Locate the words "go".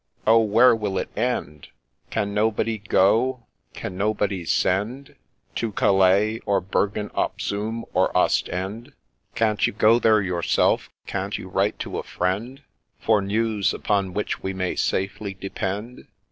2.79-3.45, 9.73-9.99